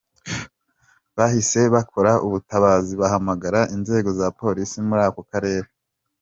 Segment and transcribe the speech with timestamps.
[1.17, 5.67] Bahise bakora ubutabazi bahamagara inzego za Polisi muri ako karere.